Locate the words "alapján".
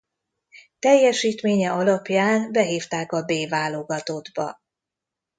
1.71-2.51